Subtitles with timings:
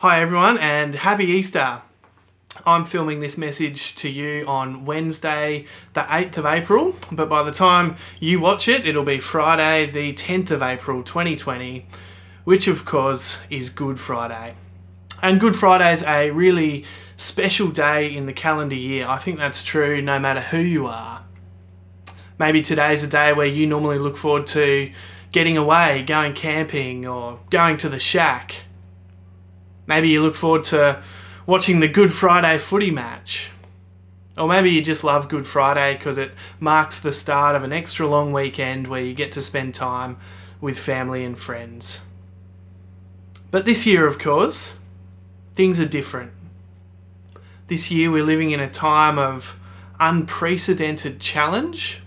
[0.00, 1.82] Hi, everyone, and happy Easter.
[2.64, 7.50] I'm filming this message to you on Wednesday, the 8th of April, but by the
[7.50, 11.84] time you watch it, it'll be Friday, the 10th of April 2020,
[12.44, 14.54] which of course is Good Friday.
[15.20, 16.84] And Good Friday is a really
[17.16, 19.04] special day in the calendar year.
[19.04, 21.24] I think that's true no matter who you are.
[22.38, 24.92] Maybe today's a day where you normally look forward to
[25.32, 28.62] getting away, going camping, or going to the shack
[29.88, 31.02] Maybe you look forward to
[31.46, 33.50] watching the Good Friday footy match.
[34.36, 38.06] Or maybe you just love Good Friday because it marks the start of an extra
[38.06, 40.18] long weekend where you get to spend time
[40.60, 42.04] with family and friends.
[43.50, 44.78] But this year, of course,
[45.54, 46.32] things are different.
[47.68, 49.58] This year, we're living in a time of
[49.98, 52.02] unprecedented challenge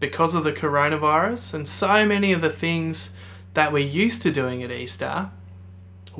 [0.00, 3.14] because of the coronavirus, and so many of the things
[3.52, 5.30] that we're used to doing at Easter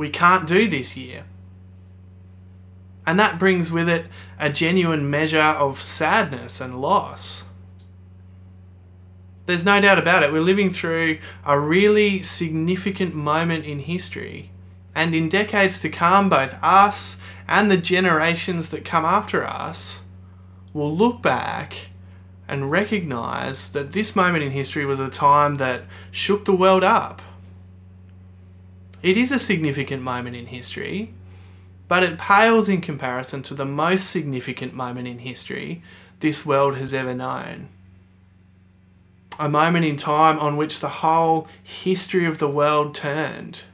[0.00, 1.24] we can't do this year.
[3.06, 4.06] And that brings with it
[4.38, 7.44] a genuine measure of sadness and loss.
[9.44, 14.50] There's no doubt about it, we're living through a really significant moment in history.
[14.94, 20.02] And in decades to come, both us and the generations that come after us
[20.72, 21.90] will look back
[22.48, 27.20] and recognize that this moment in history was a time that shook the world up
[29.02, 31.12] it is a significant moment in history,
[31.88, 35.82] but it pales in comparison to the most significant moment in history
[36.20, 37.68] this world has ever known.
[39.38, 43.64] A moment in time on which the whole history of the world turned.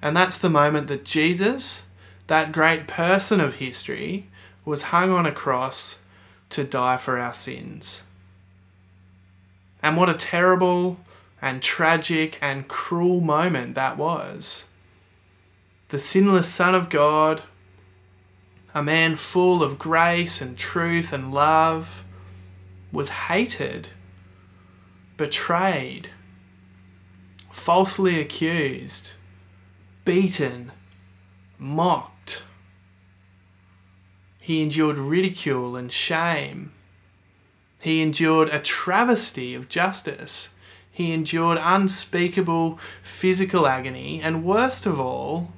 [0.00, 1.86] And that's the moment that Jesus,
[2.28, 4.28] that great person of history,
[4.64, 6.02] was hung on a cross
[6.50, 8.04] to die for our sins.
[9.82, 10.98] And what a terrible
[11.40, 14.66] and tragic and cruel moment that was.
[15.88, 17.42] The sinless Son of God,
[18.74, 22.04] a man full of grace and truth and love,
[22.92, 23.88] was hated,
[25.16, 26.10] betrayed,
[27.50, 29.12] falsely accused,
[30.04, 30.72] beaten,
[31.58, 32.42] mocked.
[34.40, 36.72] He endured ridicule and shame.
[37.80, 40.50] He endured a travesty of justice
[40.98, 45.52] he endured unspeakable physical agony, and worst of all,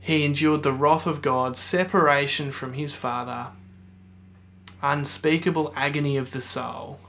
[0.00, 3.46] he endured the wrath of God, separation from his Father,
[4.82, 7.00] unspeakable agony of the soul.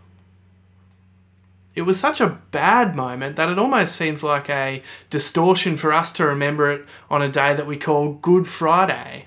[1.75, 6.13] It was such a bad moment that it almost seems like a distortion for us
[6.13, 9.25] to remember it on a day that we call Good Friday.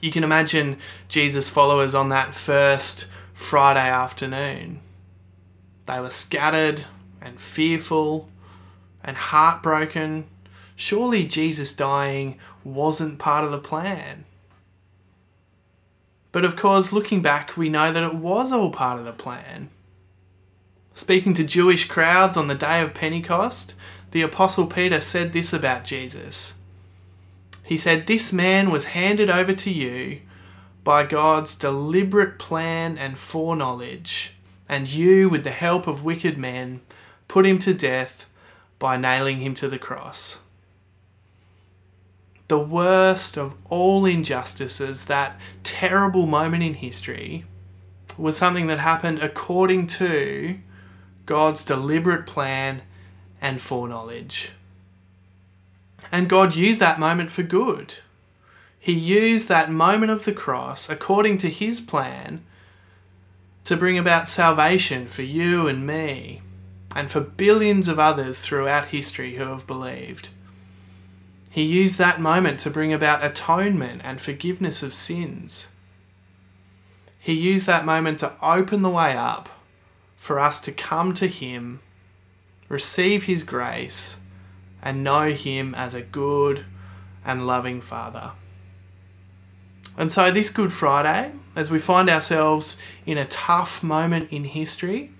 [0.00, 4.80] You can imagine Jesus' followers on that first Friday afternoon.
[5.86, 6.86] They were scattered,
[7.24, 8.28] and fearful
[9.02, 10.26] and heartbroken.
[10.76, 14.24] Surely Jesus dying wasn't part of the plan.
[16.32, 19.70] But of course, looking back, we know that it was all part of the plan.
[20.92, 23.74] Speaking to Jewish crowds on the day of Pentecost,
[24.10, 26.54] the Apostle Peter said this about Jesus.
[27.64, 30.20] He said, This man was handed over to you
[30.84, 34.34] by God's deliberate plan and foreknowledge,
[34.68, 36.80] and you, with the help of wicked men,
[37.28, 38.26] put him to death
[38.78, 40.40] by nailing him to the cross.
[42.48, 47.44] The worst of all injustices, that terrible moment in history,
[48.18, 50.58] was something that happened according to
[51.26, 52.82] God's deliberate plan
[53.40, 54.52] and foreknowledge.
[56.12, 57.94] And God used that moment for good.
[58.78, 62.44] He used that moment of the cross according to His plan
[63.64, 66.42] to bring about salvation for you and me
[66.94, 70.28] and for billions of others throughout history who have believed.
[71.50, 75.68] He used that moment to bring about atonement and forgiveness of sins.
[77.18, 79.48] He used that moment to open the way up
[80.16, 81.80] for us to come to Him,
[82.68, 84.18] receive His grace,
[84.82, 86.64] and know Him as a good
[87.24, 88.32] and loving Father.
[89.96, 92.76] And so, this Good Friday, as we find ourselves
[93.06, 95.12] in a tough moment in history,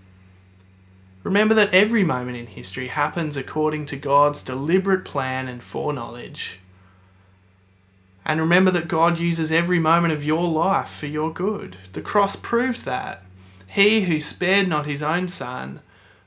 [1.24, 6.60] Remember that every moment in history happens according to God's deliberate plan and foreknowledge.
[8.26, 11.78] And remember that God uses every moment of your life for your good.
[11.94, 13.22] The cross proves that.
[13.66, 15.80] He who spared not his own son,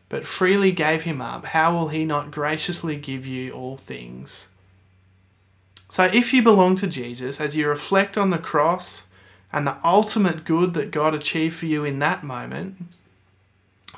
[0.10, 4.50] but freely gave him up, how will he not graciously give you all things?
[5.90, 9.08] So, if you belong to Jesus, as you reflect on the cross
[9.54, 12.78] and the ultimate good that God achieved for you in that moment,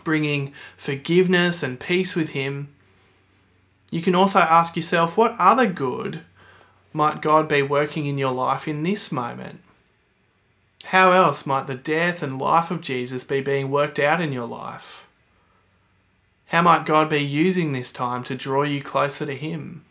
[0.04, 2.70] bringing forgiveness and peace with Him,
[3.92, 6.22] you can also ask yourself, what other good
[6.94, 9.62] might God be working in your life in this moment?
[10.86, 14.48] How else might the death and life of Jesus be being worked out in your
[14.48, 15.08] life?
[16.48, 19.86] How might God be using this time to draw you closer to Him?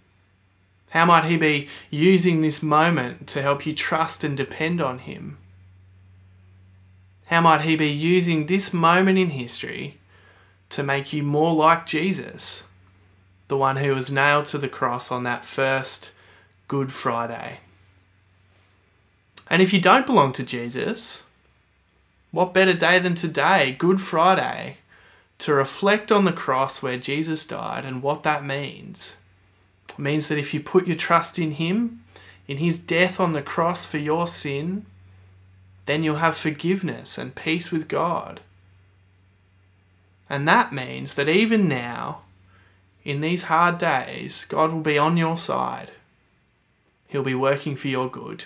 [0.91, 5.39] How might He be using this moment to help you trust and depend on Him?
[7.29, 9.99] How might He be using this moment in history
[10.71, 12.65] to make you more like Jesus,
[13.49, 16.13] the one who was nailed to the cross on that first
[16.69, 17.59] Good Friday?
[19.51, 21.25] And if you don't belong to Jesus,
[22.31, 24.79] what better day than today, Good Friday,
[25.39, 29.17] to reflect on the cross where Jesus died and what that means?
[29.91, 32.05] It means that if you put your trust in Him,
[32.47, 34.87] in His death on the cross for your sin,
[35.89, 38.41] then you'll have forgiveness and peace with God.
[40.29, 42.21] And that means that even now,
[43.05, 45.93] in these hard days, God will be on your side.
[47.09, 48.45] He'll be working for your good.